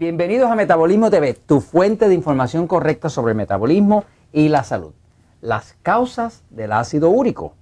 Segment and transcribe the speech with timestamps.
[0.00, 4.94] Bienvenidos a Metabolismo TV, tu fuente de información correcta sobre el metabolismo y la salud.
[5.42, 7.52] Las causas del ácido úrico.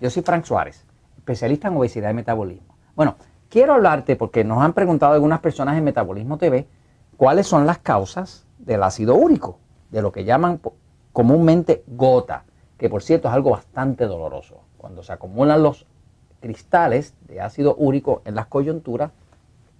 [0.00, 0.84] Yo soy Frank Suárez,
[1.18, 2.74] especialista en obesidad y metabolismo.
[2.96, 3.14] Bueno,
[3.48, 6.66] quiero hablarte porque nos han preguntado algunas personas en Metabolismo TV
[7.16, 9.60] cuáles son las causas del ácido úrico,
[9.92, 10.60] de lo que llaman
[11.12, 12.42] comúnmente gota,
[12.76, 14.62] que por cierto es algo bastante doloroso.
[14.78, 15.86] Cuando se acumulan los
[16.40, 19.12] cristales de ácido úrico en las coyunturas,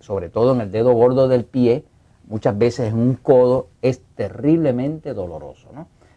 [0.00, 1.84] sobre todo en el dedo gordo del pie,
[2.26, 5.68] muchas veces en un codo, es terriblemente doloroso.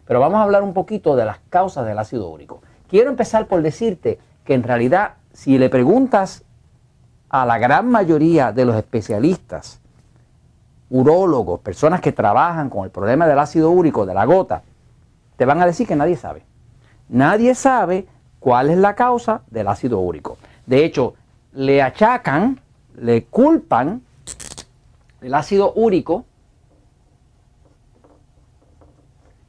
[0.06, 2.62] Pero vamos a hablar un poquito de las causas del ácido úrico.
[2.88, 6.44] Quiero empezar por decirte que en realidad si le preguntas
[7.30, 9.80] a la gran mayoría de los especialistas,
[10.90, 14.64] urólogos, personas que trabajan con el problema del ácido úrico, de la gota,
[15.38, 16.44] te van a decir que nadie sabe.
[17.08, 18.08] Nadie sabe
[18.40, 20.38] cuál es la causa del ácido úrico.
[20.66, 21.14] De hecho,
[21.54, 22.60] le achacan,
[22.96, 24.02] le culpan
[25.22, 26.26] el ácido úrico.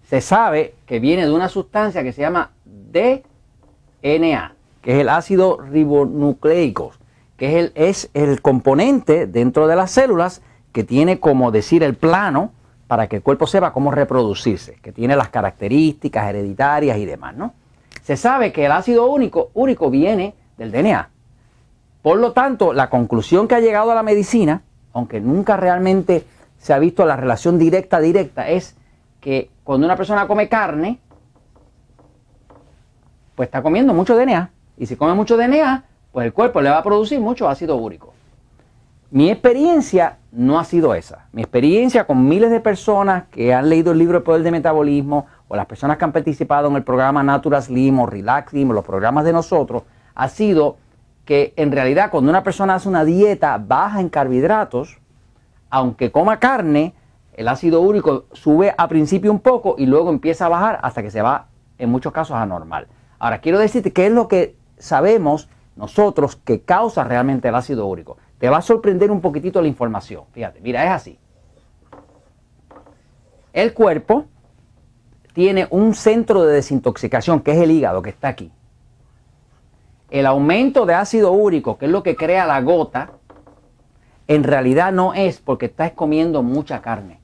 [0.05, 5.61] Se sabe que viene de una sustancia que se llama DNA, que es el ácido
[5.61, 6.93] ribonucleico,
[7.37, 11.95] que es el, es el componente dentro de las células que tiene como decir el
[11.95, 12.53] plano
[12.87, 17.55] para que el cuerpo sepa cómo reproducirse, que tiene las características hereditarias y demás, ¿no?
[18.03, 21.09] Se sabe que el ácido único, úrico viene del DNA.
[22.03, 24.63] Por lo tanto, la conclusión que ha llegado a la medicina,
[24.93, 26.25] aunque nunca realmente
[26.59, 28.77] se ha visto la relación directa directa, es
[29.21, 30.99] que cuando una persona come carne,
[33.35, 34.51] pues está comiendo mucho DNA.
[34.77, 38.13] Y si come mucho DNA, pues el cuerpo le va a producir mucho ácido úrico.
[39.11, 41.27] Mi experiencia no ha sido esa.
[41.33, 45.27] Mi experiencia con miles de personas que han leído el libro El Poder de Metabolismo
[45.49, 48.73] o las personas que han participado en el programa Natural Slim o Relax Slim o
[48.73, 49.83] los programas de nosotros,
[50.15, 50.77] ha sido
[51.31, 54.99] que en realidad cuando una persona hace una dieta baja en carbohidratos,
[55.71, 56.93] aunque coma carne,
[57.35, 61.11] el ácido úrico sube a principio un poco y luego empieza a bajar hasta que
[61.13, 61.47] se va
[61.79, 62.89] en muchos casos a normal.
[63.21, 68.17] Ahora, quiero decirte qué es lo que sabemos nosotros que causa realmente el ácido úrico.
[68.39, 70.25] Te va a sorprender un poquitito la información.
[70.33, 71.19] Fíjate, mira, es así.
[73.53, 74.25] El cuerpo
[75.33, 78.51] tiene un centro de desintoxicación, que es el hígado, que está aquí.
[80.11, 83.13] El aumento de ácido úrico, que es lo que crea la gota,
[84.27, 87.21] en realidad no es porque estás comiendo mucha carne.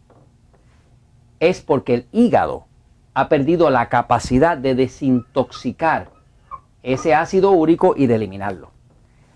[1.41, 2.67] Es porque el hígado
[3.15, 6.11] ha perdido la capacidad de desintoxicar
[6.83, 8.71] ese ácido úrico y de eliminarlo.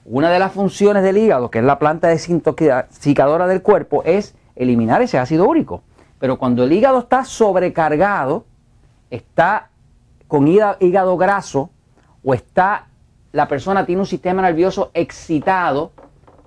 [0.05, 5.03] Una de las funciones del hígado, que es la planta desintoxicadora del cuerpo, es eliminar
[5.03, 5.83] ese ácido úrico.
[6.19, 8.45] Pero cuando el hígado está sobrecargado,
[9.11, 9.71] está
[10.29, 11.71] con hígado graso
[12.23, 12.90] o está
[13.33, 15.93] la persona tiene un sistema nervioso excitado,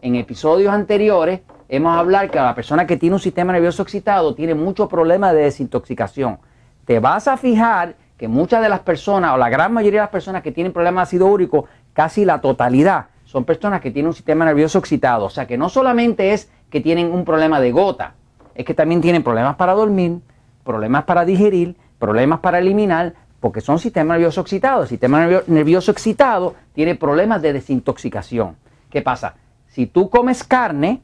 [0.02, 4.54] en episodios anteriores hemos hablado que la persona que tiene un sistema nervioso excitado tiene
[4.54, 6.40] muchos problemas de desintoxicación.
[6.86, 10.12] Te vas a fijar que muchas de las personas, o la gran mayoría de las
[10.12, 14.44] personas que tienen problemas ácido úrico, casi la totalidad, son personas que tienen un sistema
[14.44, 15.26] nervioso excitado.
[15.26, 18.16] O sea que no solamente es que tienen un problema de gota,
[18.56, 20.20] es que también tienen problemas para dormir,
[20.66, 24.84] problemas para digerir, problemas para eliminar, porque son sistemas nerviosos excitados.
[24.84, 28.56] El sistema nervioso excitado tiene problemas de desintoxicación.
[28.90, 29.36] ¿Qué pasa?
[29.68, 31.02] Si tú comes carne,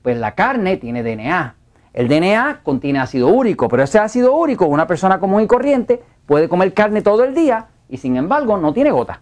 [0.00, 1.54] pues la carne tiene DNA.
[1.92, 6.48] El DNA contiene ácido úrico, pero ese ácido úrico, una persona común y corriente puede
[6.48, 9.20] comer carne todo el día y sin embargo no tiene gota.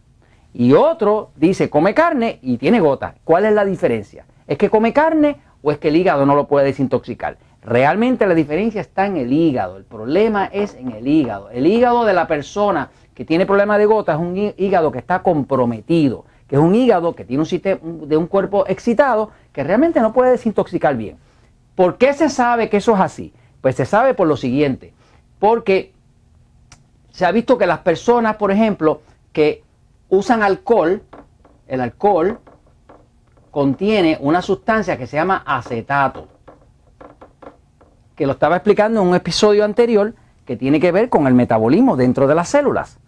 [0.54, 3.16] Y otro dice come carne y tiene gota.
[3.24, 4.26] ¿Cuál es la diferencia?
[4.46, 7.36] ¿Es que come carne o es que el hígado no lo puede desintoxicar?
[7.62, 9.76] Realmente la diferencia está en el hígado.
[9.76, 11.50] El problema es en el hígado.
[11.50, 15.22] El hígado de la persona que tiene problema de gota es un hígado que está
[15.22, 20.00] comprometido, que es un hígado que tiene un sistema de un cuerpo excitado que realmente
[20.00, 21.18] no puede desintoxicar bien.
[21.74, 23.32] ¿Por qué se sabe que eso es así?
[23.60, 24.94] Pues se sabe por lo siguiente,
[25.38, 25.92] porque
[27.10, 29.02] se ha visto que las personas, por ejemplo,
[29.32, 29.62] que
[30.08, 31.02] usan alcohol,
[31.68, 32.40] el alcohol
[33.50, 36.39] contiene una sustancia que se llama acetato
[38.20, 40.12] que lo estaba explicando en un episodio anterior
[40.44, 42.98] que tiene que ver con el metabolismo dentro de las células.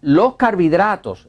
[0.00, 1.28] Los carbohidratos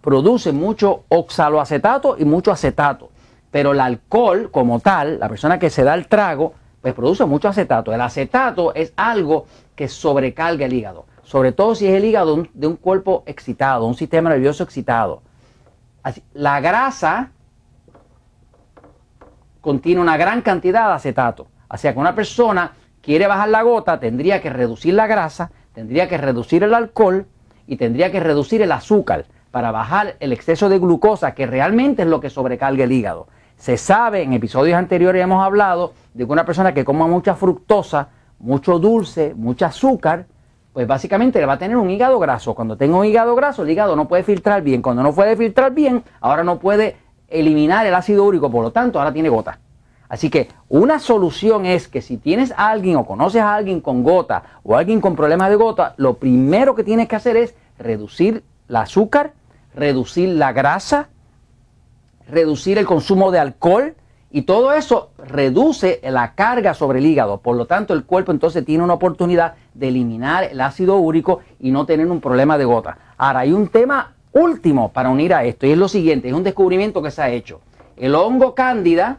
[0.00, 3.10] producen mucho oxaloacetato y mucho acetato,
[3.50, 7.48] pero el alcohol como tal, la persona que se da el trago, pues produce mucho
[7.48, 7.92] acetato.
[7.92, 9.44] El acetato es algo
[9.74, 13.94] que sobrecarga el hígado, sobre todo si es el hígado de un cuerpo excitado, un
[13.94, 15.20] sistema nervioso excitado.
[16.32, 17.32] la grasa
[19.66, 21.48] contiene una gran cantidad de acetato.
[21.68, 22.70] O sea que una persona
[23.02, 27.26] quiere bajar la gota, tendría que reducir la grasa, tendría que reducir el alcohol
[27.66, 32.08] y tendría que reducir el azúcar para bajar el exceso de glucosa, que realmente es
[32.08, 33.26] lo que sobrecarga el hígado.
[33.56, 38.10] Se sabe, en episodios anteriores hemos hablado de que una persona que coma mucha fructosa,
[38.38, 40.26] mucho dulce, mucho azúcar,
[40.72, 42.54] pues básicamente le va a tener un hígado graso.
[42.54, 44.80] Cuando tenga un hígado graso, el hígado no puede filtrar bien.
[44.80, 46.96] Cuando no puede filtrar bien, ahora no puede
[47.28, 49.58] eliminar el ácido úrico, por lo tanto, ahora tiene gota.
[50.08, 54.04] Así que una solución es que si tienes a alguien o conoces a alguien con
[54.04, 58.44] gota o alguien con problemas de gota, lo primero que tienes que hacer es reducir
[58.68, 59.32] el azúcar,
[59.74, 61.08] reducir la grasa,
[62.28, 63.94] reducir el consumo de alcohol
[64.30, 67.38] y todo eso reduce la carga sobre el hígado.
[67.38, 71.70] Por lo tanto, el cuerpo entonces tiene una oportunidad de eliminar el ácido úrico y
[71.70, 72.98] no tener un problema de gota.
[73.16, 76.44] Ahora, hay un tema último para unir a esto y es lo siguiente, es un
[76.44, 77.60] descubrimiento que se ha hecho.
[77.96, 79.18] El hongo cándida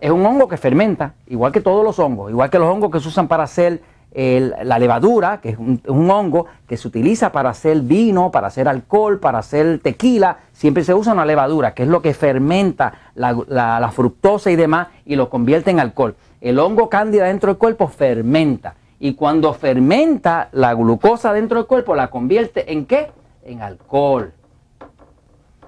[0.00, 3.00] es un hongo que fermenta, igual que todos los hongos, igual que los hongos que
[3.00, 3.80] se usan para hacer
[4.16, 9.20] la levadura, que es un, hongo que se utiliza para hacer vino, para hacer alcohol,
[9.20, 14.50] para hacer tequila, siempre se usa una levadura, que es lo que fermenta la, fructosa
[14.50, 16.16] y demás y lo convierte en alcohol.
[16.40, 21.94] El hongo cándida dentro del cuerpo fermenta y cuando fermenta la glucosa dentro del cuerpo
[21.94, 23.10] la convierte en qué?
[23.44, 24.32] En alcohol.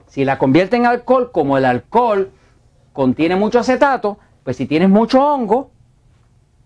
[0.06, 2.30] Si la convierte en alcohol, como el alcohol
[2.92, 5.70] contiene mucho acetato, pues si tienes mucho hongo,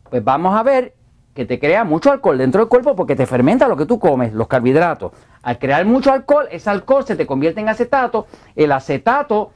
[0.08, 0.94] pues vamos a ver
[1.34, 4.32] que te crea mucho alcohol dentro del cuerpo porque te fermenta lo que tú comes,
[4.32, 5.12] los carbohidratos.
[5.42, 9.52] Al crear mucho alcohol, ese alcohol se te convierte en acetato, el acetato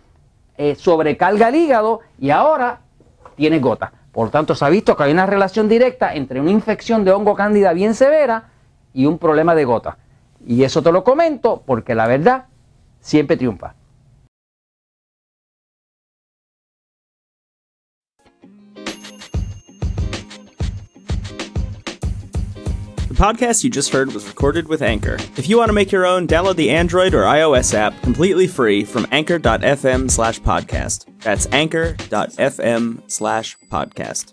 [0.56, 2.80] eh, sobrecarga el hígado y ahora
[3.36, 3.92] tienes gota.
[4.16, 7.34] Por tanto, se ha visto que hay una relación directa entre una infección de hongo
[7.34, 8.44] cándida bien severa
[8.94, 9.98] y un problema de gota.
[10.46, 12.46] Y eso te lo comento porque la verdad
[12.98, 13.74] siempre triunfa.
[23.08, 25.18] The podcast you just heard was recorded with Anchor.
[25.36, 28.82] If you want to make your own, download the Android or iOS app completely free
[28.82, 31.04] from anchor.fm slash podcast.
[31.26, 34.32] That's anchor.fm slash podcast.